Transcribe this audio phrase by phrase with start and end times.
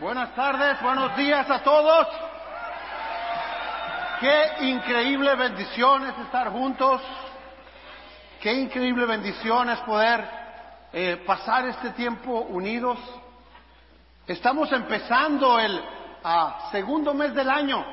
[0.00, 2.06] Buenas tardes, buenos días a todos.
[4.20, 7.02] Qué increíble bendición es estar juntos.
[8.40, 10.24] Qué increíble bendición es poder
[10.92, 12.98] eh, pasar este tiempo unidos.
[14.26, 15.82] Estamos empezando el
[16.70, 17.84] segundo mes del año.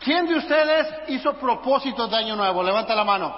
[0.00, 2.62] ¿Quién de ustedes hizo propósitos de año nuevo?
[2.62, 3.34] Levanta la mano.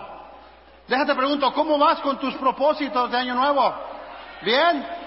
[0.88, 3.74] Déjate pregunto, ¿cómo vas con tus propósitos de año nuevo?
[4.42, 4.97] ¿Bien?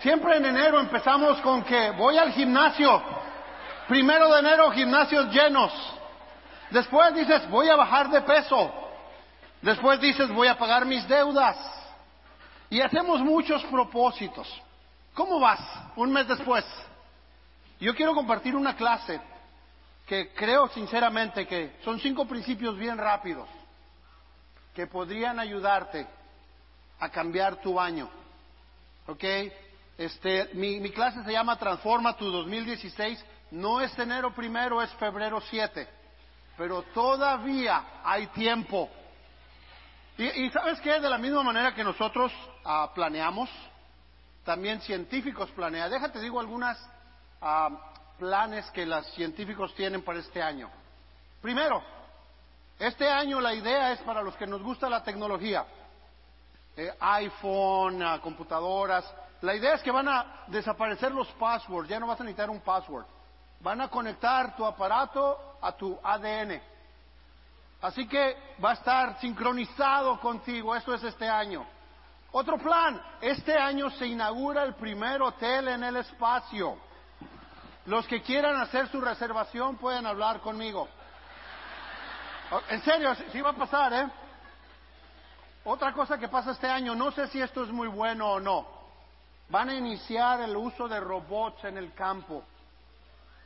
[0.00, 3.02] Siempre en enero empezamos con que voy al gimnasio.
[3.88, 5.72] Primero de enero, gimnasios llenos.
[6.70, 8.72] Después dices, voy a bajar de peso.
[9.62, 11.56] Después dices, voy a pagar mis deudas.
[12.70, 14.48] Y hacemos muchos propósitos.
[15.14, 15.60] ¿Cómo vas
[15.96, 16.64] un mes después?
[17.80, 19.20] Yo quiero compartir una clase
[20.06, 23.48] que creo sinceramente que son cinco principios bien rápidos
[24.74, 26.06] que podrían ayudarte
[26.98, 28.10] a cambiar tu año.
[29.06, 29.24] ¿Ok?
[29.96, 33.24] Este, mi, clase se llama Transforma tu 2016.
[33.52, 35.88] No es enero primero, es febrero 7.
[36.56, 38.90] Pero todavía hay tiempo.
[40.16, 41.00] Y, y sabes qué?
[41.00, 42.32] De la misma manera que nosotros
[42.64, 43.48] ah, planeamos,
[44.44, 45.90] también científicos planean.
[45.90, 46.78] Déjate digo algunas
[47.40, 47.70] ah,
[48.18, 50.70] planes que los científicos tienen para este año.
[51.40, 51.82] Primero,
[52.78, 55.64] este año la idea es para los que nos gusta la tecnología,
[56.76, 59.04] eh, iPhone, ah, computadoras,
[59.44, 62.62] la idea es que van a desaparecer los passwords, ya no vas a necesitar un
[62.62, 63.04] password.
[63.60, 66.62] Van a conectar tu aparato a tu ADN.
[67.82, 71.66] Así que va a estar sincronizado contigo, eso es este año.
[72.32, 76.78] Otro plan, este año se inaugura el primer hotel en el espacio.
[77.84, 80.88] Los que quieran hacer su reservación pueden hablar conmigo.
[82.50, 84.08] Oh, en serio, sí va a pasar, ¿eh?
[85.64, 88.73] Otra cosa que pasa este año, no sé si esto es muy bueno o no.
[89.54, 92.42] Van a iniciar el uso de robots en el campo.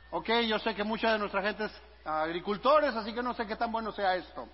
[0.09, 3.55] Ok, yo sé que mucha de nuestra gente es agricultores, así que no sé qué
[3.55, 4.47] tan bueno sea esto.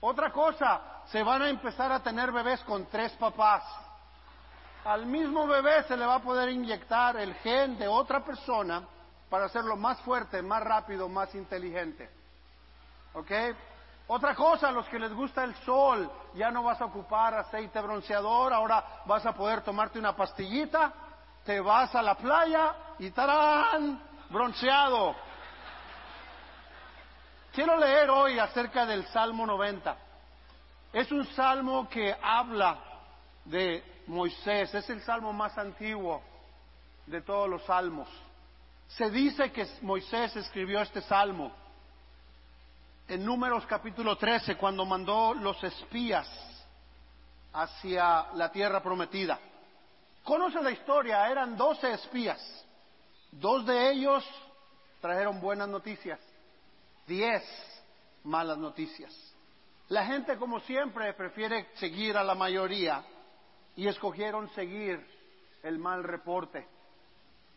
[0.00, 3.64] Otra cosa, se van a empezar a tener bebés con tres papás.
[4.86, 8.82] Al mismo bebé se le va a poder inyectar el gen de otra persona
[9.28, 12.08] para hacerlo más fuerte, más rápido, más inteligente.
[13.12, 13.30] ¿Ok?
[14.10, 18.54] Otra cosa, los que les gusta el sol, ya no vas a ocupar aceite bronceador,
[18.54, 20.92] ahora vas a poder tomarte una pastillita,
[21.44, 25.14] te vas a la playa y tarán, bronceado.
[27.52, 29.94] Quiero leer hoy acerca del Salmo 90.
[30.94, 32.78] Es un salmo que habla
[33.44, 36.22] de Moisés, es el salmo más antiguo
[37.04, 38.08] de todos los salmos.
[38.86, 41.52] Se dice que Moisés escribió este salmo
[43.08, 46.28] en Números capítulo 13 cuando mandó los espías
[47.54, 49.38] hacia la tierra prometida.
[50.22, 52.38] Conoce la historia, eran doce espías.
[53.32, 54.22] Dos de ellos
[55.00, 56.20] trajeron buenas noticias,
[57.06, 57.42] diez
[58.24, 59.14] malas noticias.
[59.88, 63.02] La gente, como siempre, prefiere seguir a la mayoría
[63.74, 65.02] y escogieron seguir
[65.62, 66.68] el mal reporte.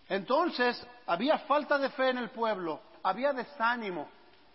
[0.07, 4.07] Entonces, había falta de fe en el pueblo, había desánimo,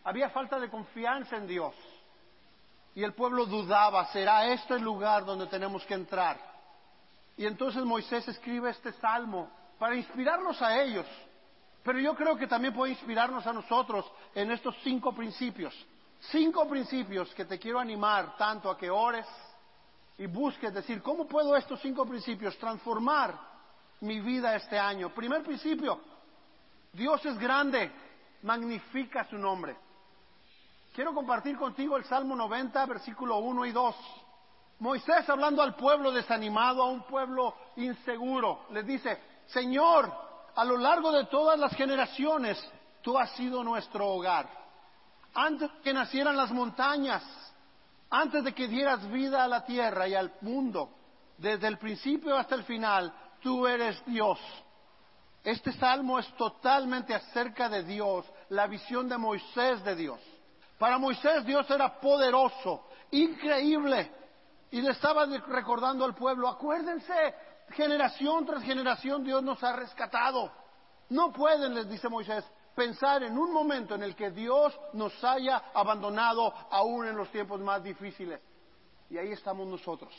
[0.07, 1.75] había falta de confianza en Dios.
[2.95, 6.39] Y el pueblo dudaba, ¿será este el lugar donde tenemos que entrar?
[7.37, 9.51] Y entonces Moisés escribe este salmo
[9.81, 11.07] para inspirarlos a ellos.
[11.83, 15.75] Pero yo creo que también puede inspirarnos a nosotros en estos cinco principios.
[16.31, 19.27] Cinco principios que te quiero animar tanto a que ores
[20.19, 23.35] y busques decir, ¿cómo puedo estos cinco principios transformar
[24.01, 25.13] mi vida este año?
[25.13, 26.01] Primer principio,
[26.93, 27.91] Dios es grande,
[28.43, 29.77] magnifica su nombre.
[30.97, 33.97] Quiero compartir contigo el Salmo 90, versículo 1 y 2.
[34.79, 40.11] Moisés hablando al pueblo desanimado, a un pueblo inseguro, les dice, Señor,
[40.55, 42.59] a lo largo de todas las generaciones,
[43.03, 44.49] tú has sido nuestro hogar.
[45.35, 47.23] Antes que nacieran las montañas,
[48.09, 50.89] antes de que dieras vida a la tierra y al mundo,
[51.37, 53.13] desde el principio hasta el final,
[53.43, 54.39] tú eres Dios.
[55.45, 60.21] Este salmo es totalmente acerca de Dios, la visión de Moisés de Dios.
[60.79, 64.11] Para Moisés Dios era poderoso, increíble,
[64.71, 67.35] y le estaba recordando al pueblo, acuérdense,
[67.71, 70.53] generación tras generación Dios nos ha rescatado.
[71.09, 72.45] No pueden, les dice Moisés,
[72.75, 77.61] pensar en un momento en el que Dios nos haya abandonado aún en los tiempos
[77.61, 78.41] más difíciles.
[79.09, 80.13] Y ahí estamos nosotros.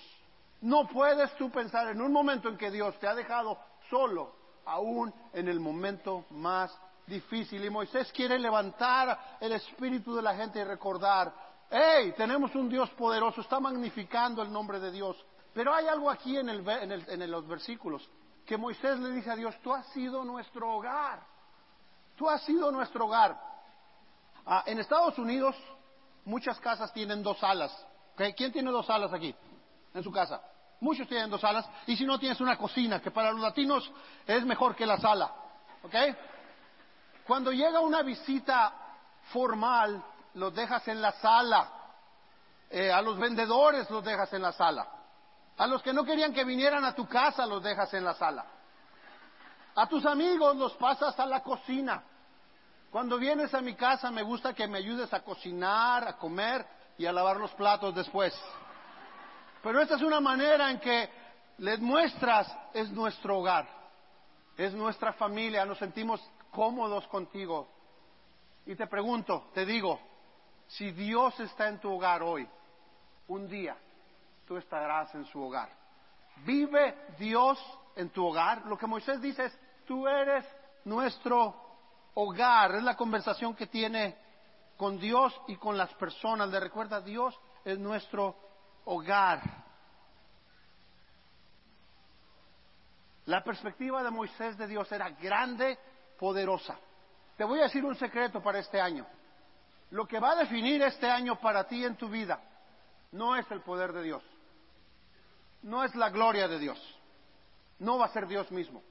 [0.62, 4.33] No puedes tú pensar en un momento en que Dios te ha dejado solo,
[4.65, 6.75] aún en el momento más
[7.07, 7.63] difícil.
[7.63, 11.33] Y Moisés quiere levantar el espíritu de la gente y recordar,
[11.69, 15.18] hey, tenemos un Dios poderoso, está magnificando el nombre de Dios.
[15.54, 18.07] Pero hay algo aquí en, el, en, los versículos
[18.45, 21.25] que Moisés le dice a Dios, tú has sido nuestro hogar,
[22.15, 23.36] tú has sido nuestro hogar.
[24.45, 25.56] Ah, en Estados Unidos
[26.25, 27.71] muchas casas tienen dos salas.
[28.36, 29.36] ¿Quién tiene dos salas aquí
[29.94, 30.42] en su casa?
[30.80, 31.68] Muchos tienen dos salas.
[31.88, 33.92] Y si no tienes una cocina, que para los latinos
[34.25, 35.33] es mejor que la sala.
[35.83, 35.95] ¿Ok?
[37.27, 38.74] Cuando llega una visita
[39.33, 40.01] formal,
[40.35, 41.69] los dejas en la sala.
[42.69, 44.88] Eh, a los vendedores los dejas en la sala.
[45.57, 48.45] A los que no querían que vinieran a tu casa los dejas en la sala.
[49.75, 52.01] A tus amigos los pasas a la cocina.
[52.89, 56.65] Cuando vienes a mi casa me gusta que me ayudes a cocinar, a comer
[56.97, 58.33] y a lavar los platos después.
[59.62, 61.09] Pero esta es una manera en que
[61.57, 63.68] les muestras es nuestro hogar,
[64.56, 66.21] es nuestra familia, nos sentimos
[66.52, 67.68] cómodos contigo.
[68.66, 70.00] Y te pregunto, te digo,
[70.68, 72.48] si Dios está en tu hogar hoy,
[73.28, 73.78] un día
[74.46, 75.70] tú estarás en su hogar.
[76.46, 77.60] ¿Vive Dios
[77.96, 78.66] en tu hogar?
[78.66, 80.46] Lo que Moisés dice es, tú eres
[80.86, 81.56] nuestro
[82.14, 82.76] hogar.
[82.76, 84.18] Es la conversación que tiene
[84.78, 86.50] con Dios y con las personas.
[86.50, 88.36] Le recuerda, Dios es nuestro
[88.86, 89.42] hogar.
[93.26, 95.78] La perspectiva de Moisés de Dios era grande,
[96.19, 96.78] poderosa.
[97.36, 99.06] Te voy a decir un secreto para este año.
[99.92, 102.42] Lo que va a definir este año para ti en tu vida
[103.12, 104.24] no es el poder de Dios
[105.68, 106.80] no es la gloria de Dios,
[107.80, 108.81] no va a ser Dios mismo.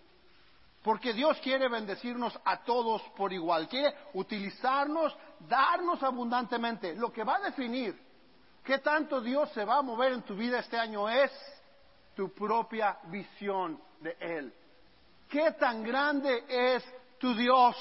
[0.83, 6.95] Porque Dios quiere bendecirnos a todos por igual, quiere utilizarnos, darnos abundantemente.
[6.95, 8.01] Lo que va a definir
[8.63, 11.33] qué tanto Dios se va a mover en tu vida este año es
[12.15, 14.55] tu propia visión de Él.
[15.29, 16.85] ¿Qué tan grande es
[17.19, 17.77] tu Dios?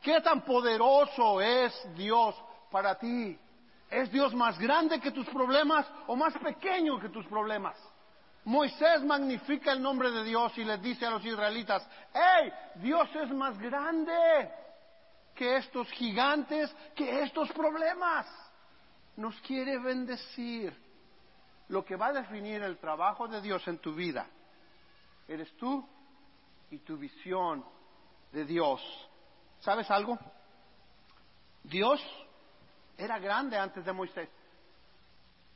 [0.00, 2.34] ¿Qué tan poderoso es Dios
[2.70, 3.38] para ti?
[3.90, 7.76] ¿Es Dios más grande que tus problemas o más pequeño que tus problemas?
[8.44, 12.52] Moisés magnifica el nombre de Dios y les dice a los israelitas, ¡Hey!
[12.76, 14.50] Dios es más grande
[15.34, 18.26] que estos gigantes, que estos problemas.
[19.16, 20.74] Nos quiere bendecir.
[21.68, 24.26] Lo que va a definir el trabajo de Dios en tu vida
[25.26, 25.86] eres tú
[26.70, 27.62] y tu visión
[28.32, 28.80] de Dios.
[29.60, 30.18] ¿Sabes algo?
[31.62, 32.00] Dios
[32.96, 34.28] era grande antes de Moisés.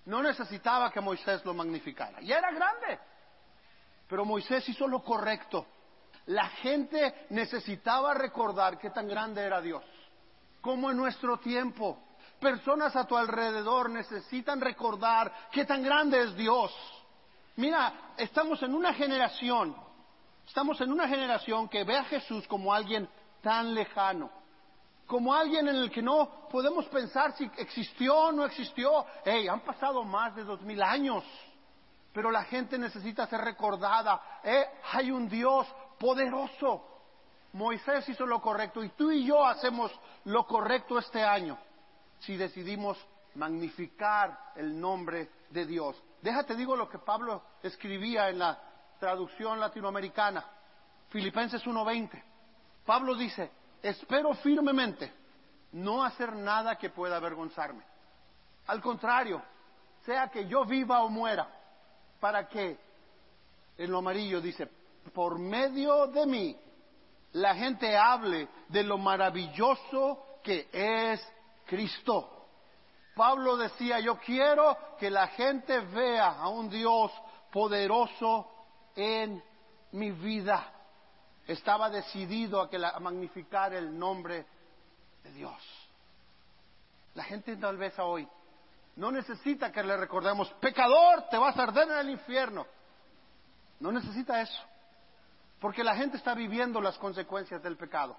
[0.05, 2.21] No necesitaba que Moisés lo magnificara.
[2.21, 2.99] Ya era grande.
[4.09, 5.67] Pero Moisés hizo lo correcto.
[6.27, 9.85] La gente necesitaba recordar qué tan grande era Dios.
[10.61, 11.99] Como en nuestro tiempo.
[12.41, 16.73] Personas a tu alrededor necesitan recordar qué tan grande es Dios.
[17.57, 19.77] Mira, estamos en una generación,
[20.53, 23.09] estamos en una generación que ve a Jesús como alguien
[23.41, 24.31] tan lejano
[25.07, 29.05] como alguien en el que no podemos pensar si existió o no existió.
[29.25, 31.23] Hey, han pasado más de dos mil años,
[32.15, 34.41] pero la gente necesita ser recordada.
[34.43, 35.67] Eh, hay un Dios
[35.99, 36.87] poderoso.
[37.53, 39.91] Moisés hizo lo correcto y tú y yo hacemos
[40.25, 41.59] lo correcto este año
[42.21, 42.97] si decidimos
[43.35, 46.03] magnificar el nombre de Dios.
[46.23, 48.72] Déjate digo lo que Pablo escribía en la
[49.03, 50.47] traducción latinoamericana,
[51.09, 52.23] Filipenses 1:20.
[52.87, 53.51] Pablo dice,
[53.83, 55.13] espero firmemente
[55.73, 57.83] no hacer nada que pueda avergonzarme.
[58.69, 59.43] Al contrario,
[60.05, 61.49] sea que yo viva o muera,
[62.21, 62.79] para que,
[63.77, 64.69] en lo amarillo dice,
[65.13, 66.57] por medio de mí,
[67.33, 71.21] la gente hable de lo maravilloso que es
[71.67, 72.47] Cristo.
[73.17, 77.11] Pablo decía, yo quiero que la gente vea a un Dios
[77.51, 78.52] poderoso
[78.95, 79.43] en
[79.93, 80.73] mi vida
[81.47, 84.47] estaba decidido a, que la, magnificar el nombre
[85.23, 85.89] de Dios.
[87.15, 88.27] La gente tal vez hoy
[88.97, 92.67] no necesita que le recordemos, pecador, te vas a arder en el infierno.
[93.81, 94.63] No necesita eso.
[95.61, 98.17] Porque la gente está viviendo las consecuencias del pecado.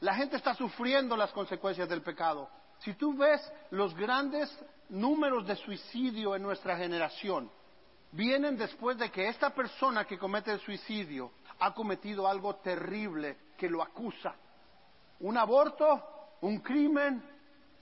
[0.00, 2.48] La gente está sufriendo las consecuencias del pecado.
[2.80, 4.50] Si tú ves los grandes
[4.88, 7.50] números de suicidio en nuestra generación,
[8.16, 13.68] vienen después de que esta persona que comete el suicidio ha cometido algo terrible que
[13.68, 14.34] lo acusa.
[15.20, 17.22] Un aborto, un crimen,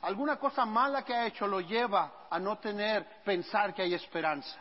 [0.03, 4.59] alguna cosa mala que ha hecho lo lleva a no tener, pensar que hay esperanza.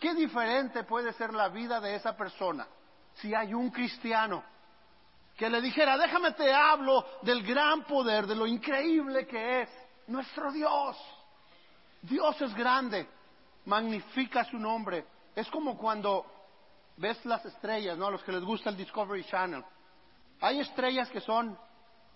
[0.00, 2.66] ¿Qué diferente puede ser la vida de esa persona
[3.14, 4.42] si hay un cristiano
[5.36, 9.68] que le dijera, déjame te hablo del gran poder, de lo increíble que es
[10.06, 10.96] nuestro Dios?
[12.02, 13.08] Dios es grande,
[13.66, 15.06] magnifica su nombre.
[15.34, 16.24] Es como cuando
[16.96, 18.06] ves las estrellas, ¿no?
[18.06, 19.64] A los que les gusta el Discovery Channel.
[20.40, 21.58] Hay estrellas que son,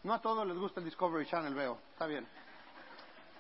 [0.02, 2.26] no a todos les gusta el Discovery Channel, veo, está bien.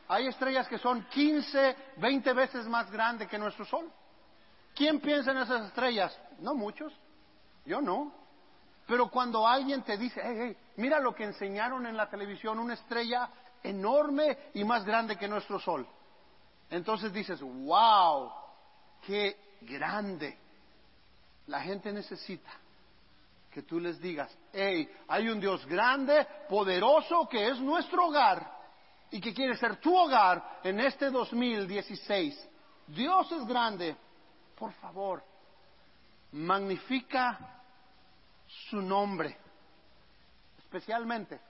[0.08, 3.90] Hay estrellas que son 15, 20 veces más grandes que nuestro Sol.
[4.74, 6.18] ¿Quién piensa en esas estrellas?
[6.40, 6.92] No muchos.
[7.64, 8.12] Yo no.
[8.86, 12.74] Pero cuando alguien te dice, hey, hey, mira lo que enseñaron en la televisión, una
[12.74, 13.28] estrella
[13.62, 15.86] enorme y más grande que nuestro sol.
[16.70, 18.30] Entonces dices, wow,
[19.02, 20.38] qué grande.
[21.46, 22.50] La gente necesita
[23.50, 28.58] que tú les digas, hey, hay un Dios grande, poderoso, que es nuestro hogar
[29.10, 32.48] y que quiere ser tu hogar en este 2016.
[32.86, 33.96] Dios es grande,
[34.56, 35.24] por favor,
[36.32, 37.60] magnifica
[38.68, 39.36] su nombre,
[40.58, 41.40] especialmente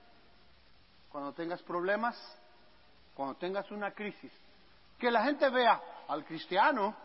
[1.11, 2.15] cuando tengas problemas,
[3.13, 4.31] cuando tengas una crisis,
[5.01, 6.95] que la gente vea al cristiano,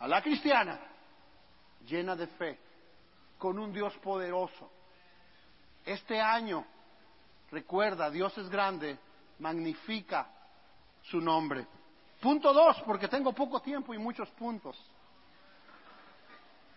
[0.00, 0.80] a la cristiana,
[1.86, 2.58] llena de fe,
[3.38, 4.68] con un Dios poderoso.
[5.84, 6.66] Este año,
[7.52, 8.98] recuerda, Dios es grande,
[9.38, 10.26] magnifica
[11.02, 11.64] su nombre.
[12.20, 14.76] Punto dos, porque tengo poco tiempo y muchos puntos.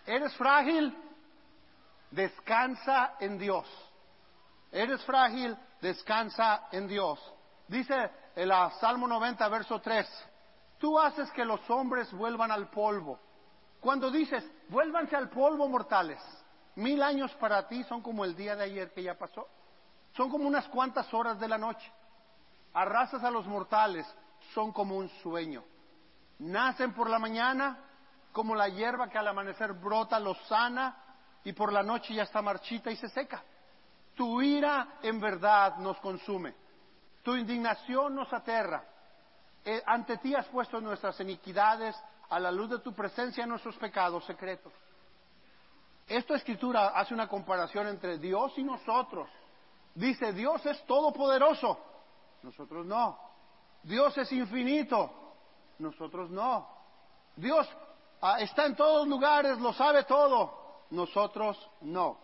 [0.06, 0.96] ¿Eres frágil?
[2.12, 3.68] Descansa en Dios.
[4.72, 5.58] ¿Eres frágil?
[5.82, 7.20] Descansa en Dios.
[7.68, 10.08] Dice el Salmo 90, verso 3,
[10.86, 13.20] tú haces que los hombres vuelvan al polvo.
[13.80, 16.20] Cuando dices, vuélvanse al polvo mortales,
[16.76, 19.48] mil años para ti son como el día de ayer que ya pasó.
[20.16, 21.92] Son como unas cuantas horas de la noche.
[22.72, 24.06] Arrasas a los mortales,
[24.54, 25.64] son como un sueño.
[26.38, 27.80] Nacen por la mañana,
[28.32, 31.02] como la hierba que al amanecer brota, los sana,
[31.44, 33.44] y por la noche ya está marchita y se seca.
[34.14, 36.54] Tu ira en verdad nos consume.
[37.24, 38.86] Tu indignación nos aterra.
[39.66, 41.96] Eh, ante ti has puesto nuestras iniquidades
[42.30, 44.72] a la luz de tu presencia nuestros pecados secretos.
[46.08, 49.28] Esta escritura hace una comparación entre Dios y nosotros.
[49.96, 51.80] Dice, Dios es todopoderoso,
[52.44, 53.18] nosotros no.
[53.82, 55.10] Dios es infinito,
[55.80, 56.68] nosotros no.
[57.36, 57.68] Dios
[58.22, 62.20] ah, está en todos lugares, lo sabe todo, nosotros no.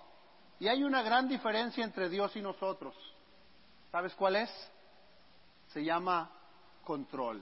[0.59, 2.95] Y hay una gran diferencia entre Dios y nosotros.
[3.91, 4.71] ¿Sabes cuál es?
[5.69, 6.29] Se llama
[6.91, 7.41] control.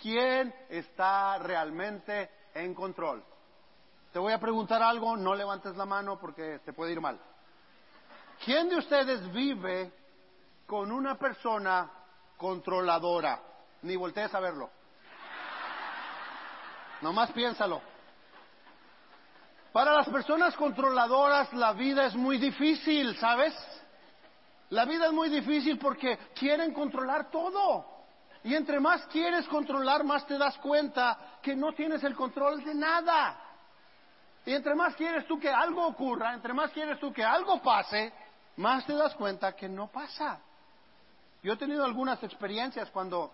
[0.00, 3.20] ¿Quién está realmente en control?
[4.12, 7.18] Te voy a preguntar algo, no levantes la mano porque te puede ir mal.
[8.44, 9.92] ¿Quién de ustedes vive
[10.68, 11.90] con una persona
[12.36, 13.42] controladora?
[13.82, 14.70] Ni voltees a verlo.
[17.00, 17.82] Nomás piénsalo.
[19.72, 23.52] Para las personas controladoras la vida es muy difícil, ¿sabes?
[24.70, 27.91] La vida es muy difícil porque quieren controlar todo.
[28.44, 32.74] Y entre más quieres controlar, más te das cuenta que no tienes el control de
[32.74, 33.38] nada.
[34.44, 38.12] Y entre más quieres tú que algo ocurra, entre más quieres tú que algo pase,
[38.56, 40.40] más te das cuenta que no pasa.
[41.42, 43.32] Yo he tenido algunas experiencias cuando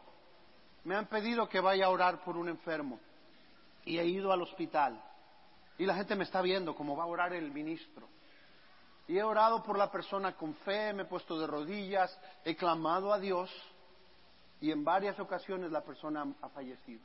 [0.84, 3.00] me han pedido que vaya a orar por un enfermo
[3.84, 5.02] y he ido al hospital
[5.78, 8.08] y la gente me está viendo como va a orar el ministro.
[9.06, 13.12] Y he orado por la persona con fe, me he puesto de rodillas, he clamado
[13.12, 13.50] a Dios
[14.60, 17.00] y en varias ocasiones la persona ha fallecido.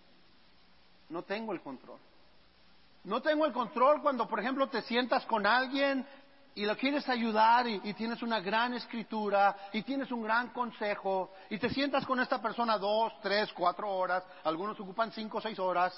[1.10, 2.00] No tengo el control.
[3.03, 6.05] No tengo el control cuando, por ejemplo, te sientas con alguien
[6.55, 11.57] y lo quieres ayudar y, tienes una gran escritura y tienes un gran consejo y
[11.57, 15.93] te sientas con esta persona dos, tres, cuatro horas, algunos ocupan cinco o seis horas.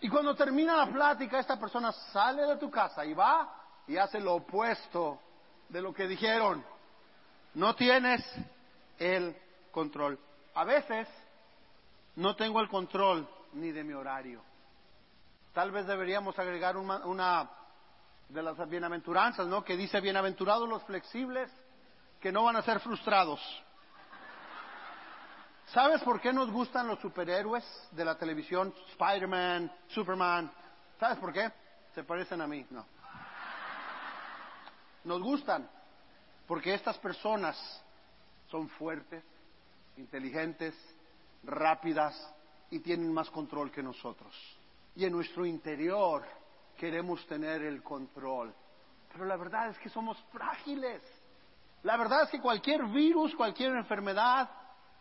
[0.00, 3.54] Y cuando termina la plática, esta persona sale de tu casa y va
[3.86, 5.20] y hace lo opuesto
[5.68, 6.64] de lo que dijeron.
[7.54, 8.24] No tienes
[8.98, 9.36] el
[9.70, 10.18] control.
[10.58, 11.06] A veces
[12.16, 14.42] no tengo el control ni de mi horario.
[15.52, 17.48] Tal vez deberíamos agregar una,
[18.28, 19.62] de las bienaventuranzas, ¿no?
[19.62, 21.48] Que dice, bienaventurados los flexibles
[22.20, 23.40] que no van a ser frustrados.
[25.66, 28.74] ¿Sabes por qué nos gustan los superhéroes de la televisión?
[28.90, 30.50] Spider-Man, Superman.
[30.98, 31.52] ¿Sabes por qué?
[31.94, 32.84] Se parecen a mí, no.
[35.04, 35.70] Nos gustan
[36.48, 37.56] porque estas personas
[38.50, 39.22] son fuertes,
[39.98, 40.74] inteligentes,
[41.42, 42.14] rápidas
[42.70, 44.34] y tienen más control que nosotros.
[44.94, 46.24] Y en nuestro interior
[46.76, 48.54] queremos tener el control.
[49.12, 51.02] Pero la verdad es que somos frágiles.
[51.82, 54.50] La verdad es que cualquier virus, cualquier enfermedad,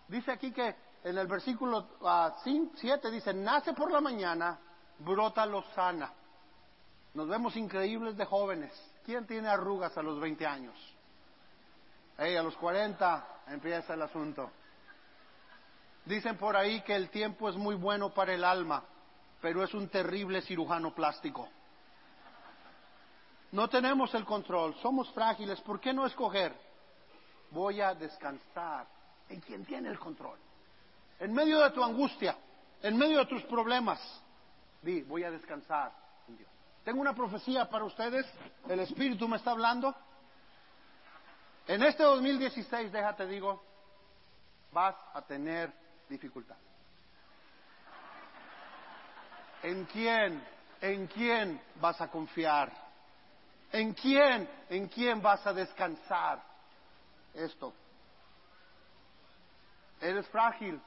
[0.08, 4.60] dice aquí que en el versículo 7 ah, dice, nace por la mañana,
[5.00, 6.12] brota lo sana.
[7.14, 8.72] Nos vemos increíbles de jóvenes.
[9.04, 10.76] ¿Quién tiene arrugas a los 20 años?
[12.18, 14.52] a los 40 empieza el asunto.
[16.08, 18.82] Dicen por ahí que el tiempo es muy bueno para el alma,
[19.42, 21.50] pero es un terrible cirujano plástico.
[23.52, 25.60] No tenemos el control, somos frágiles.
[25.62, 26.54] ¿Por qué no escoger?
[27.52, 28.88] Voy a descansar
[29.28, 30.38] en quien tiene el control.
[31.20, 32.38] En medio de tu angustia,
[32.82, 34.00] en medio de tus problemas,
[34.82, 35.92] di, voy a descansar
[36.30, 36.50] en Dios.
[36.86, 38.26] Tengo una profecía para ustedes.
[38.70, 39.94] El Espíritu me está hablando.
[41.68, 43.62] En este 2016, déjate digo,
[44.72, 46.58] vas a tener dificultad.
[49.64, 50.44] ¿En quién?
[50.82, 52.72] ¿En quién vas a confiar?
[53.72, 54.50] ¿En quién?
[54.70, 56.42] ¿En quién vas a descansar?
[57.34, 57.74] Esto.
[60.00, 60.80] Eres frágil.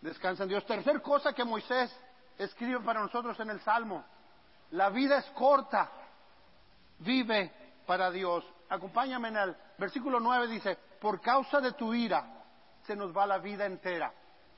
[0.00, 0.66] Descansa en Dios.
[0.66, 1.94] Tercer cosa que Moisés
[2.36, 4.04] escribe para nosotros en el Salmo.
[4.72, 5.90] La vida es corta.
[6.98, 7.52] Vive
[7.86, 8.44] para Dios.
[8.68, 12.24] Acompáñame en el versículo 9 dice, por causa de tu ira
[12.86, 14.12] se nos va la vida entera.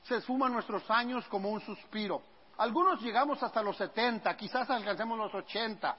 [0.07, 2.21] Se suman nuestros años como un suspiro.
[2.57, 5.97] Algunos llegamos hasta los 70, quizás alcancemos los 80,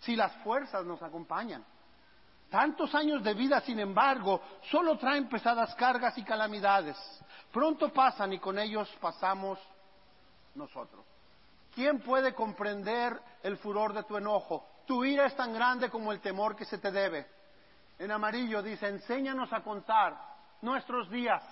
[0.00, 1.64] si las fuerzas nos acompañan.
[2.50, 6.96] Tantos años de vida, sin embargo, solo traen pesadas cargas y calamidades.
[7.50, 9.58] Pronto pasan y con ellos pasamos
[10.54, 11.04] nosotros.
[11.74, 14.66] ¿Quién puede comprender el furor de tu enojo?
[14.86, 17.26] Tu ira es tan grande como el temor que se te debe.
[17.98, 20.16] En amarillo dice, enséñanos a contar
[20.62, 21.42] nuestros días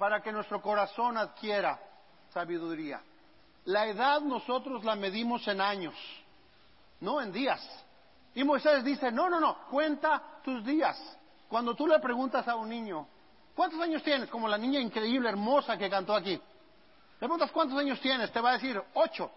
[0.00, 1.78] para que nuestro corazón adquiera
[2.32, 3.02] sabiduría.
[3.66, 5.94] La edad nosotros la medimos en años,
[7.00, 7.60] no en días.
[8.34, 10.98] Y Moisés dice, no, no, no, cuenta tus días.
[11.50, 13.06] Cuando tú le preguntas a un niño,
[13.54, 14.30] ¿cuántos años tienes?
[14.30, 16.32] Como la niña increíble, hermosa que cantó aquí.
[16.32, 18.32] Le preguntas, ¿cuántos años tienes?
[18.32, 19.30] Te va a decir, ocho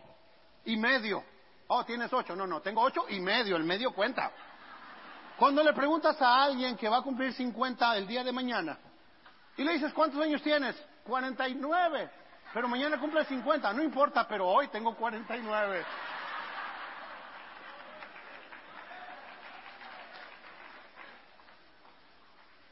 [0.63, 1.25] y medio.
[1.67, 2.37] Oh, tienes ocho.
[2.37, 4.31] No, no, tengo ocho y medio, el medio cuenta.
[5.37, 8.77] Cuando le preguntas a alguien que va a cumplir 50 el día de mañana
[9.57, 10.75] y le dices, ¿cuántos años tienes?
[11.05, 12.09] 49.
[12.53, 13.73] Pero mañana cumple 50.
[13.73, 15.85] No importa, pero hoy tengo 49.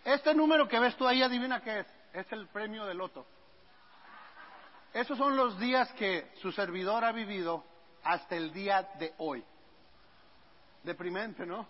[0.04, 1.88] Este número que ves tú ahí, adivina qué es.
[2.14, 3.26] Es el premio de loto.
[4.94, 7.64] Esos son los días que su servidor ha vivido
[8.04, 9.44] hasta el día de hoy.
[10.84, 11.68] Deprimente, ¿no?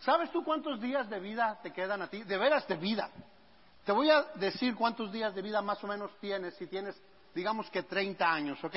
[0.00, 2.22] ¿Sabes tú cuántos días de vida te quedan a ti?
[2.24, 3.10] De veras de vida.
[3.84, 7.00] Te voy a decir cuántos días de vida más o menos tienes si tienes,
[7.34, 8.76] digamos que 30 años, ¿ok?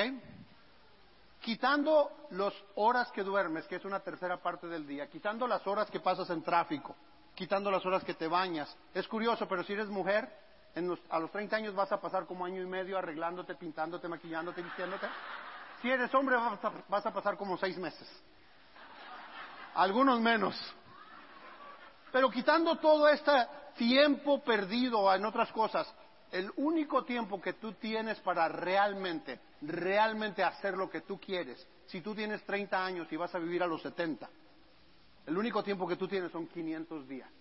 [1.39, 5.89] Quitando las horas que duermes, que es una tercera parte del día, quitando las horas
[5.89, 6.95] que pasas en tráfico,
[7.36, 8.75] quitando las horas que te bañas.
[8.93, 10.29] Es curioso, pero si eres mujer,
[11.09, 15.07] a los 30 años vas a pasar como año y medio arreglándote, pintándote, maquillándote, vistiéndote.
[15.81, 18.09] Si eres hombre vas a, vas a pasar como seis meses.
[19.75, 20.55] Algunos menos.
[22.13, 23.32] Pero quitando todo este
[23.76, 25.91] tiempo perdido en otras cosas,
[26.32, 32.02] el único tiempo que tú tienes para realmente, realmente hacer lo que tú quieres, si
[32.02, 34.30] tú tienes 30 años y vas a vivir a los 70,
[35.26, 37.32] el único tiempo que tú tienes son 500 días.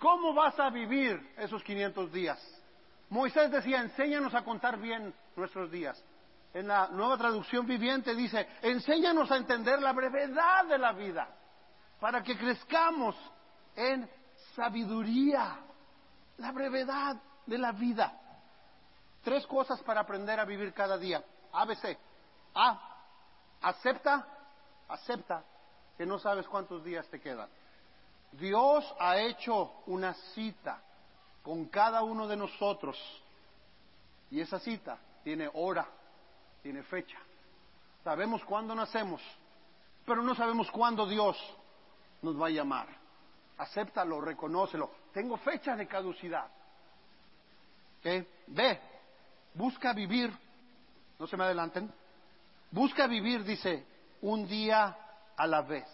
[0.00, 2.64] ¿Cómo vas a vivir esos 500 días?
[3.08, 6.04] Moisés decía, enséñanos a contar bien nuestros días.
[6.52, 11.28] En la nueva traducción viviente dice, enséñanos a entender la brevedad de la vida
[12.00, 13.14] para que crezcamos
[13.76, 14.08] en
[14.54, 15.60] sabiduría.
[16.38, 18.12] La brevedad de la vida.
[19.22, 21.22] Tres cosas para aprender a vivir cada día.
[21.52, 21.96] ABC.
[22.54, 22.96] A.
[23.62, 24.26] Acepta,
[24.88, 25.44] acepta
[25.96, 27.48] que no sabes cuántos días te quedan.
[28.32, 30.82] Dios ha hecho una cita
[31.42, 32.98] con cada uno de nosotros
[34.30, 35.86] y esa cita tiene hora,
[36.62, 37.18] tiene fecha.
[38.04, 39.22] Sabemos cuándo nacemos,
[40.04, 41.36] pero no sabemos cuándo Dios
[42.22, 43.05] nos va a llamar.
[43.58, 44.90] Acéptalo, reconócelo.
[45.12, 46.48] Tengo fecha de caducidad.
[48.46, 48.80] Ve,
[49.54, 50.32] busca vivir,
[51.18, 51.92] no se me adelanten,
[52.70, 53.84] busca vivir, dice,
[54.22, 54.96] un día
[55.36, 55.86] a la vez.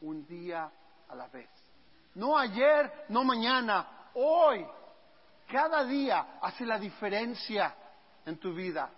[0.00, 0.70] Un día
[1.08, 1.48] a la vez.
[2.14, 4.66] No ayer, no mañana, hoy.
[5.46, 7.74] Cada día hace la diferencia
[8.24, 8.90] en tu vida.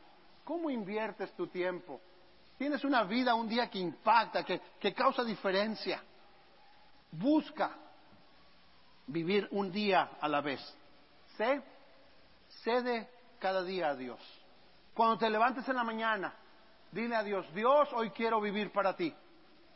[0.45, 2.01] ¿Cómo inviertes tu tiempo?
[2.57, 6.03] Tienes una vida, un día que impacta, que, que causa diferencia.
[7.11, 7.71] Busca
[9.07, 10.61] vivir un día a la vez.
[11.37, 11.63] Sé,
[12.63, 14.21] cede cada día a Dios.
[14.95, 16.35] Cuando te levantes en la mañana,
[16.91, 19.15] dile a Dios, Dios, hoy quiero vivir para ti.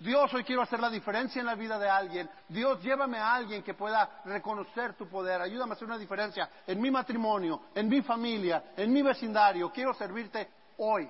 [0.03, 2.29] Dios, hoy quiero hacer la diferencia en la vida de alguien.
[2.49, 5.40] Dios, llévame a alguien que pueda reconocer tu poder.
[5.40, 9.71] Ayúdame a hacer una diferencia en mi matrimonio, en mi familia, en mi vecindario.
[9.71, 11.09] Quiero servirte hoy.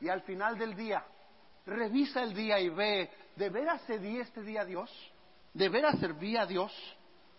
[0.00, 1.04] Y al final del día,
[1.66, 5.09] revisa el día y ve, ¿de veras cedí este día a Dios?
[5.52, 6.72] ¿De veras serví a Dios?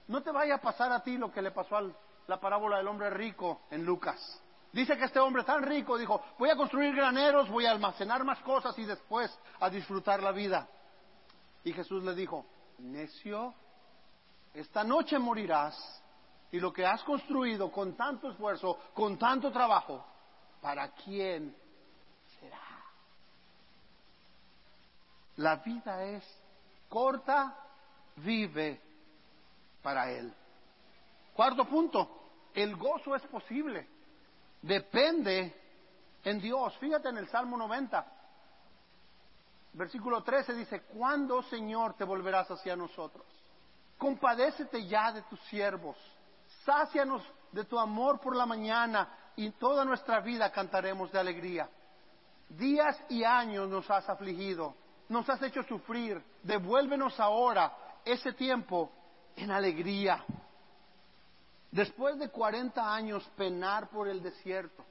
[0.08, 1.84] No te vaya a pasar a ti lo que le pasó a
[2.28, 4.41] la parábola del hombre rico en Lucas.
[4.74, 8.39] Dice que este hombre tan rico dijo, voy a construir graneros, voy a almacenar más
[8.39, 10.67] cosas y después a disfrutar la vida.
[11.63, 12.45] Y Jesús le dijo,
[12.80, 13.54] necio,
[14.54, 16.02] esta noche morirás
[16.52, 20.06] y lo que has construido con tanto esfuerzo, con tanto trabajo,
[20.62, 21.56] ¿para quién
[22.39, 22.60] será?
[25.38, 26.24] La vida es
[26.89, 27.58] corta,
[28.23, 28.81] vive
[29.81, 30.34] para Él.
[31.34, 32.21] Cuarto punto,
[32.53, 33.88] el gozo es posible.
[34.62, 35.55] Depende
[36.23, 36.77] en Dios.
[36.77, 38.05] Fíjate en el Salmo 90,
[39.73, 43.25] versículo 13 dice, ¿cuándo, Señor, te volverás hacia nosotros?
[43.97, 45.97] Compadécete ya de tus siervos,
[46.65, 51.69] sácianos de tu amor por la mañana y toda nuestra vida cantaremos de alegría.
[52.49, 54.75] Días y años nos has afligido,
[55.07, 57.71] nos has hecho sufrir, devuélvenos ahora
[58.05, 58.91] ese tiempo
[59.35, 60.23] en alegría.
[61.71, 64.83] Después de 40 años penar por el desierto,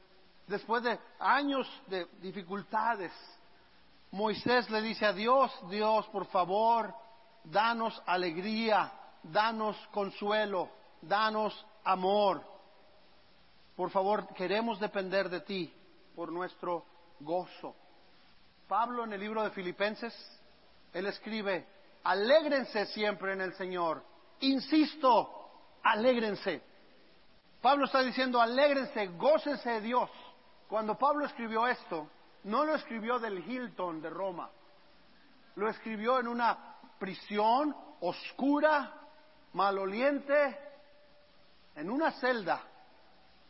[0.47, 3.13] después de años de dificultades,
[4.13, 6.95] Moisés le dice a Dios, Dios, por favor,
[7.45, 8.93] danos alegría,
[9.23, 10.69] danos consuelo,
[11.03, 12.43] danos amor.
[13.77, 15.73] Por favor, queremos depender de ti
[16.17, 16.85] por nuestro
[17.21, 17.75] gozo.
[18.67, 20.15] Pablo en el libro de Filipenses,
[20.93, 21.67] él escribe,
[22.05, 24.03] alégrense siempre en el Señor.
[24.41, 26.63] Insisto, alégrense.
[27.61, 30.11] Pablo está diciendo, alégrense, gócense de Dios.
[30.69, 32.09] Cuando Pablo escribió esto,
[32.45, 34.51] no lo escribió del Hilton de Roma,
[35.57, 38.95] lo escribió en una prisión oscura,
[39.53, 40.59] maloliente,
[41.75, 42.63] en una celda.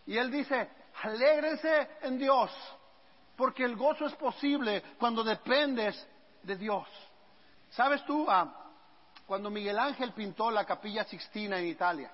[0.06, 0.70] Y él dice,
[1.02, 2.50] alégrense en Dios,
[3.36, 6.08] porque el gozo es posible cuando dependes
[6.42, 6.88] de Dios.
[7.70, 8.26] ¿Sabes tú?
[8.28, 8.52] Ah,
[9.26, 12.10] cuando Miguel Ángel pintó la capilla Sixtina en Italia,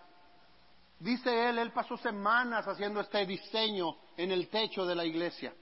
[0.99, 5.55] dice él, él pasó semanas haciendo este diseño en el techo de la iglesia.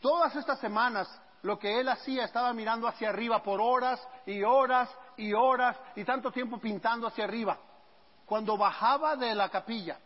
[0.00, 1.08] Todas estas semanas
[1.42, 6.04] lo que él hacía estaba mirando hacia arriba por horas y horas y horas y
[6.04, 7.58] tanto tiempo pintando hacia arriba.
[8.26, 9.98] Cuando bajaba de la capilla,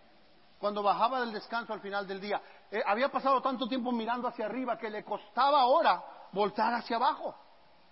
[0.58, 4.46] cuando bajaba del descanso al final del día, eh, había pasado tanto tiempo mirando hacia
[4.46, 7.34] arriba que le costaba ahora voltar hacia abajo.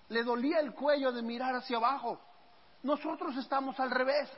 [0.08, 2.20] Le dolía el cuello de mirar hacia abajo.
[2.82, 4.30] Nosotros estamos al revés.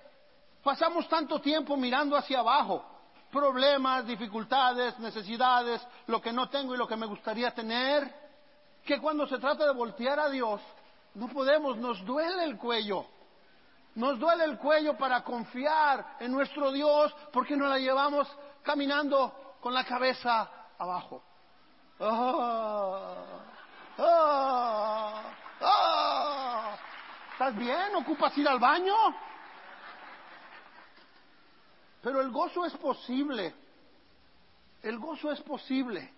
[0.62, 2.96] Pasamos tanto tiempo mirando hacia abajo
[3.30, 8.10] problemas, dificultades, necesidades, lo que no tengo y lo que me gustaría tener,
[8.84, 10.60] que cuando se trata de voltear a Dios,
[11.14, 13.06] no podemos, nos duele el cuello.
[13.94, 18.28] Nos duele el cuello para confiar en nuestro Dios porque nos la llevamos
[18.62, 20.48] caminando con la cabeza
[20.78, 21.22] abajo.
[21.98, 23.24] Ah,
[23.98, 25.25] ah.
[27.36, 27.94] ¿Estás bien?
[27.94, 28.94] ¿Ocupas ir al baño?
[32.00, 33.54] Pero el gozo es posible.
[34.82, 36.10] El gozo es posible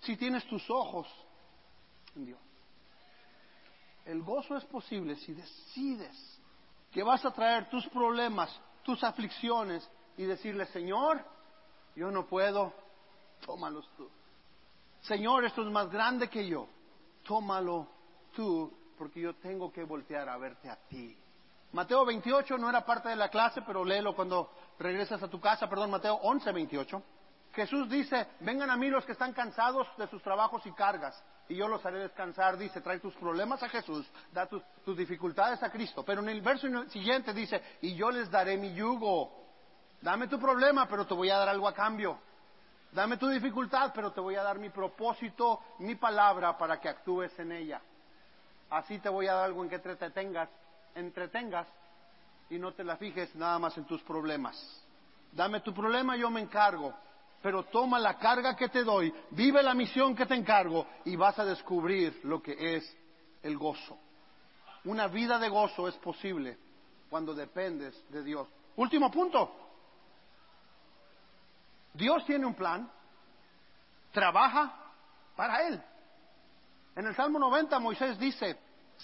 [0.00, 1.08] si tienes tus ojos
[2.16, 2.38] en Dios.
[4.04, 6.38] El gozo es posible si decides
[6.92, 11.24] que vas a traer tus problemas, tus aflicciones y decirle, Señor,
[11.96, 12.74] yo no puedo,
[13.46, 14.06] tómalos tú.
[15.00, 16.68] Señor, esto es más grande que yo,
[17.24, 17.88] tómalo
[18.34, 21.16] tú, porque yo tengo que voltear a verte a ti.
[21.72, 25.70] Mateo 28 no era parte de la clase, pero léelo cuando regresas a tu casa,
[25.70, 27.02] perdón, Mateo 11, 28.
[27.54, 31.56] Jesús dice, vengan a mí los que están cansados de sus trabajos y cargas, y
[31.56, 32.58] yo los haré descansar.
[32.58, 36.04] Dice, trae tus problemas a Jesús, da tus, tus dificultades a Cristo.
[36.04, 39.32] Pero en el verso siguiente dice, y yo les daré mi yugo.
[40.02, 42.18] Dame tu problema, pero te voy a dar algo a cambio.
[42.92, 47.32] Dame tu dificultad, pero te voy a dar mi propósito, mi palabra para que actúes
[47.38, 47.80] en ella.
[48.70, 50.48] Así te voy a dar algo en que te entretengas
[50.94, 51.66] entretengas
[52.48, 54.56] y no te la fijes nada más en tus problemas.
[55.32, 56.92] Dame tu problema, yo me encargo,
[57.42, 61.38] pero toma la carga que te doy, vive la misión que te encargo y vas
[61.38, 62.96] a descubrir lo que es
[63.42, 63.98] el gozo.
[64.84, 66.58] Una vida de gozo es posible
[67.08, 68.48] cuando dependes de Dios.
[68.76, 69.56] Último punto.
[71.92, 72.90] Dios tiene un plan,
[74.12, 74.74] trabaja
[75.36, 75.82] para Él.
[77.00, 78.58] En el Salmo 90 Moisés dice,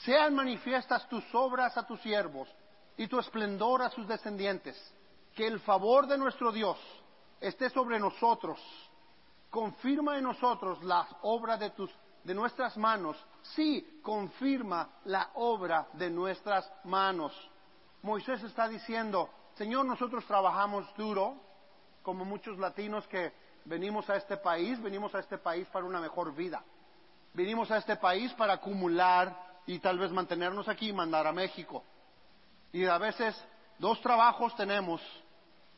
[0.05, 2.47] sean manifiestas tus obras a tus siervos
[2.95, 4.77] y tu esplendor a sus descendientes.
[5.35, 6.77] Que el favor de nuestro Dios
[7.41, 8.61] esté sobre nosotros.
[9.49, 11.91] Confirma en nosotros la obra de, tus,
[12.23, 13.17] de nuestras manos.
[13.41, 17.33] Sí, confirma la obra de nuestras manos.
[18.03, 21.41] Moisés está diciendo, Señor, nosotros trabajamos duro,
[22.03, 23.33] como muchos latinos que
[23.65, 26.63] venimos a este país, venimos a este país para una mejor vida.
[27.37, 31.85] Venimos a este país para acumular y tal vez mantenernos aquí y mandar a México.
[32.73, 33.37] Y a veces
[33.79, 35.03] dos trabajos tenemos,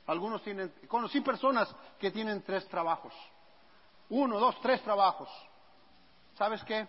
[0.07, 1.68] algunos tienen, conocí personas
[1.99, 3.12] que tienen tres trabajos,
[4.09, 5.29] uno, dos, tres trabajos.
[6.37, 6.87] ¿Sabes qué?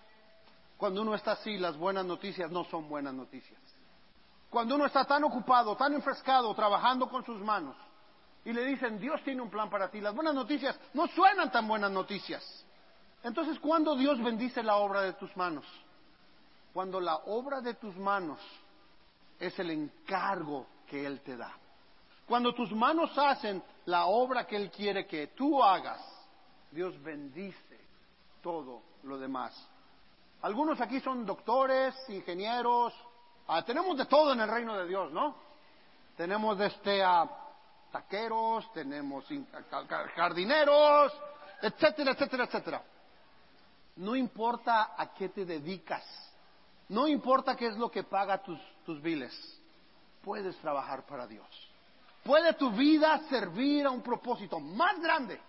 [0.78, 3.60] Cuando uno está así, las buenas noticias no son buenas noticias.
[4.52, 7.76] Cuando uno está tan ocupado, tan enfrescado, trabajando con sus manos,
[8.46, 11.68] y le dicen, Dios tiene un plan para ti, las buenas noticias no suenan tan
[11.68, 12.68] buenas noticias.
[13.24, 15.66] Entonces, ¿cuándo Dios bendice la obra de tus manos?
[16.74, 18.40] cuando la obra de tus manos
[19.40, 21.52] es el encargo que Él te da.
[22.28, 26.00] Cuando tus manos hacen la obra que Él quiere que tú hagas,
[26.72, 27.80] Dios bendice
[28.42, 29.54] todo lo demás.
[30.42, 32.94] Algunos aquí son doctores, ingenieros,
[33.48, 35.36] ah, tenemos de todo en el reino de Dios, ¿no?
[36.16, 37.28] Tenemos este a
[37.92, 39.26] taqueros, tenemos
[40.16, 41.14] jardineros,
[41.62, 42.84] etcétera, etcétera, etcétera.
[44.00, 46.04] No importa a qué te dedicas,
[46.88, 49.02] no importa qué es lo que paga tus, tus
[50.24, 51.46] puedes trabajar para Dios.
[52.24, 55.42] Puede tu vida servir a un propósito más grande.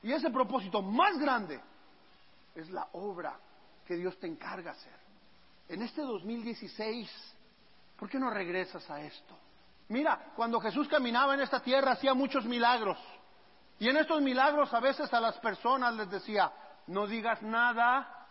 [0.00, 1.60] Y ese propósito más grande
[2.54, 3.36] es la obra
[3.84, 5.00] que Dios te encarga hacer.
[5.68, 7.10] En este 2016,
[7.98, 9.36] ¿por qué no regresas a esto?
[9.88, 12.98] Mira, cuando Jesús caminaba en esta tierra hacía muchos milagros.
[13.80, 16.52] Y en estos milagros a veces a las personas les decía,
[16.92, 18.26] no digas nada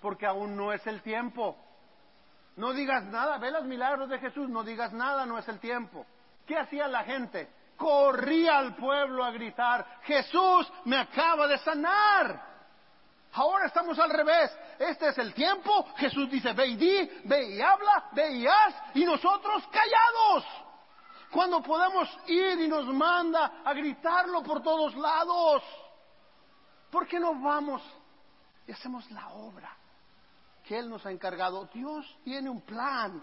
[0.00, 1.56] porque aún no es el tiempo.
[2.56, 6.04] No digas nada, ve los milagros de Jesús, no digas nada, no es el tiempo.
[6.46, 7.48] ¿Qué hacía la gente?
[7.76, 12.48] Corría al pueblo a gritar, Jesús me acaba de sanar.
[13.34, 14.50] Ahora estamos al revés.
[14.78, 15.86] Este es el tiempo.
[15.96, 20.44] Jesús dice, ve y di, ve y habla, ve y haz, y nosotros callados.
[21.30, 25.62] Cuando podemos ir y nos manda a gritarlo por todos lados.
[26.90, 27.82] ¿Por qué no vamos
[28.68, 29.74] y hacemos la obra
[30.62, 31.64] que Él nos ha encargado?
[31.72, 33.22] Dios tiene un plan.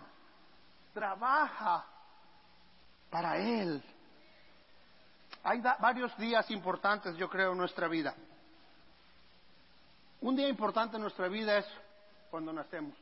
[0.92, 1.86] Trabaja
[3.12, 3.82] para Él.
[5.44, 8.16] Hay varios días importantes, yo creo, en nuestra vida.
[10.22, 11.68] Un día importante en nuestra vida es
[12.32, 12.96] cuando nacemos.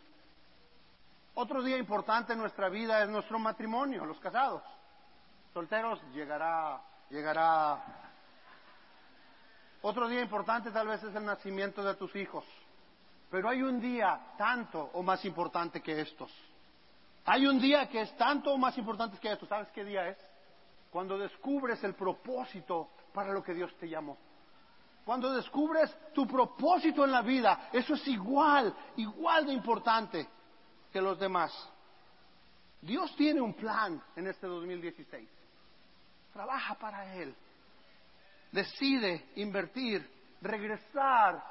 [1.35, 4.61] Otro día importante en nuestra vida es nuestro matrimonio, los casados.
[5.53, 8.02] Solteros llegará, llegará.
[9.85, 12.45] Otro día importante tal vez es el nacimiento de tus hijos.
[13.29, 16.31] Pero hay un día tanto o más importante que estos.
[17.25, 19.45] Hay un día que es tanto o más importante que esto.
[19.45, 20.17] ¿Sabes qué día es?
[20.89, 24.17] Cuando descubres el propósito para lo que Dios te llamó.
[25.03, 30.29] Cuando descubres tu propósito en la vida, eso es igual, igual de importante
[30.93, 31.51] que los demás.
[32.81, 35.27] Dios tiene un plan en este 2016.
[36.31, 37.35] Trabaja para Él.
[38.53, 40.07] Decide invertir,
[40.39, 41.43] regresar.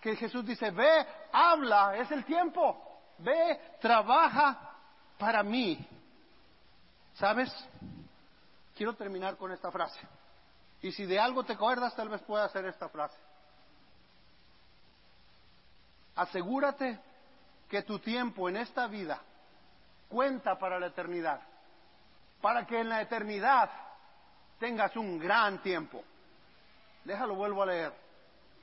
[0.00, 2.76] Que Jesús dice, ve, habla, es el tiempo.
[3.18, 4.74] Ve, trabaja
[5.16, 5.78] para mí.
[7.14, 7.48] ¿Sabes?
[8.76, 10.00] Quiero terminar con esta frase.
[10.82, 13.16] Y si de algo te acuerdas, tal vez pueda hacer esta frase.
[16.16, 16.98] Asegúrate
[17.68, 19.20] que tu tiempo en esta vida
[20.08, 21.40] cuenta para la eternidad,
[22.40, 23.70] para que en la eternidad
[24.58, 26.02] tengas un gran tiempo.
[27.08, 27.92] Déjalo, vuelvo a leer.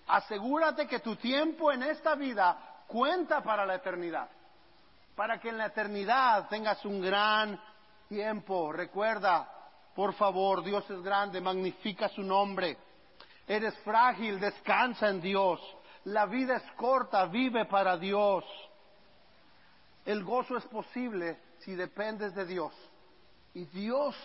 [0.08, 4.30] Asegúrate que tu tiempo en esta vida cuenta para la eternidad
[5.16, 7.60] para que en la eternidad tengas un gran
[8.10, 8.72] tiempo.
[8.72, 9.50] Recuerda,
[9.96, 12.78] por favor, Dios es grande, magnifica su nombre.
[13.48, 15.60] Eres frágil, descansa en Dios.
[16.06, 18.44] La vida es corta, vive para Dios.
[20.06, 22.74] El gozo es posible si dependes de Dios.
[23.54, 24.16] Y Dios,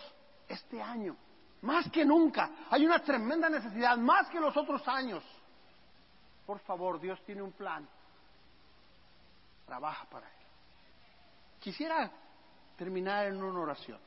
[0.47, 1.15] este año,
[1.61, 5.23] más que nunca, hay una tremenda necesidad, más que los otros años.
[6.45, 7.87] Por favor, Dios tiene un plan.
[9.67, 10.33] Trabaja para Él.
[11.59, 12.11] Quisiera
[12.77, 13.99] terminar en una oración.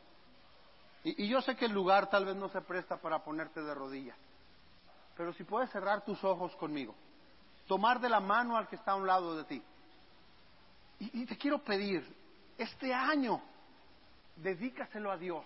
[1.04, 4.16] Y, yo sé que el lugar tal vez no se presta para ponerte de rodillas,
[5.16, 6.94] pero si puedes cerrar tus ojos conmigo,
[7.68, 9.62] tomar de la mano al que está a un lado de ti.
[10.98, 12.04] Y, y te quiero pedir,
[12.56, 13.40] este año,
[14.36, 15.44] dedícaselo a Dios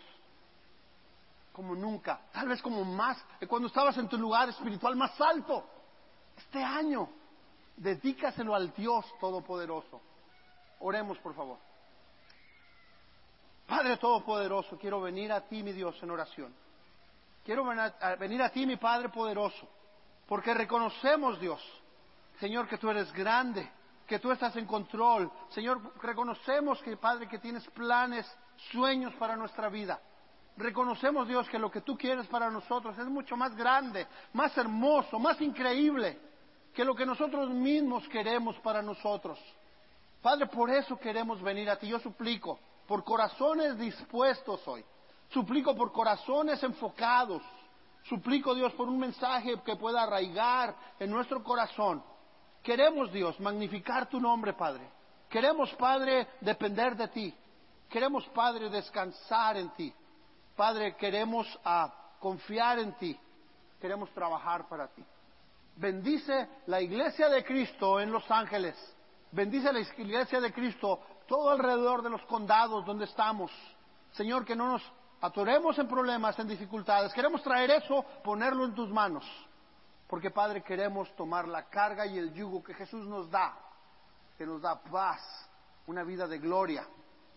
[1.58, 3.18] como nunca, tal vez como más,
[3.48, 5.68] cuando estabas en tu lugar espiritual más alto.
[6.36, 7.08] Este año,
[7.76, 10.00] dedícaselo al Dios Todopoderoso.
[10.78, 11.58] Oremos, por favor.
[13.66, 16.54] Padre Todopoderoso, quiero venir a ti, mi Dios, en oración.
[17.44, 19.68] Quiero venir a ti, mi Padre poderoso,
[20.28, 21.60] porque reconocemos, Dios,
[22.38, 23.68] Señor, que tú eres grande,
[24.06, 25.28] que tú estás en control.
[25.48, 28.32] Señor, reconocemos que, Padre, que tienes planes,
[28.70, 30.00] sueños para nuestra vida.
[30.58, 35.16] Reconocemos, Dios, que lo que tú quieres para nosotros es mucho más grande, más hermoso,
[35.20, 36.18] más increíble
[36.74, 39.38] que lo que nosotros mismos queremos para nosotros.
[40.20, 41.86] Padre, por eso queremos venir a ti.
[41.86, 44.84] Yo suplico por corazones dispuestos hoy.
[45.28, 47.42] Suplico por corazones enfocados.
[48.02, 52.02] Suplico, Dios, por un mensaje que pueda arraigar en nuestro corazón.
[52.64, 54.90] Queremos, Dios, magnificar tu nombre, Padre.
[55.28, 57.34] Queremos, Padre, depender de ti.
[57.88, 59.94] Queremos, Padre, descansar en ti.
[60.58, 63.16] Padre, queremos ah, confiar en ti.
[63.80, 65.04] Queremos trabajar para ti.
[65.76, 68.74] Bendice la iglesia de Cristo en Los Ángeles.
[69.30, 73.52] Bendice la iglesia de Cristo todo alrededor de los condados donde estamos.
[74.10, 74.82] Señor, que no nos
[75.20, 77.12] atoremos en problemas, en dificultades.
[77.12, 79.24] Queremos traer eso, ponerlo en tus manos.
[80.08, 83.56] Porque Padre, queremos tomar la carga y el yugo que Jesús nos da,
[84.36, 85.20] que nos da paz,
[85.86, 86.84] una vida de gloria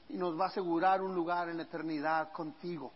[0.10, 2.92] y nos va a asegurar un lugar en la eternidad contigo.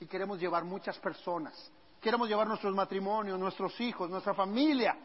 [0.00, 1.72] Y queremos llevar muchas personas.
[2.00, 4.96] Queremos llevar nuestros matrimonios, nuestros hijos, nuestra familia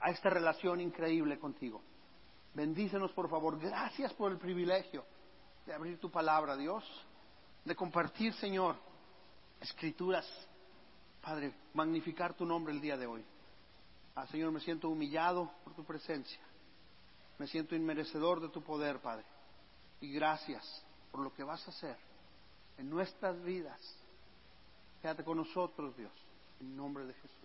[0.00, 1.82] a esta relación increíble contigo.
[2.54, 3.58] Bendícenos, por favor.
[3.58, 5.04] Gracias por el privilegio
[5.66, 6.84] de abrir tu palabra, Dios,
[7.64, 8.76] de compartir, Señor,
[9.60, 10.26] escrituras.
[11.20, 13.24] Padre, magnificar tu nombre el día de hoy.
[14.14, 16.40] Ah, Señor, me siento humillado por tu presencia.
[17.38, 19.24] Me siento inmerecedor de tu poder, Padre.
[20.00, 22.09] Y gracias por lo que vas a hacer
[22.80, 23.78] en nuestras vidas.
[25.02, 26.12] Quédate con nosotros, Dios,
[26.60, 27.38] en nombre de Jesús.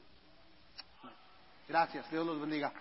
[1.68, 2.74] Gracias, Dios los bendiga.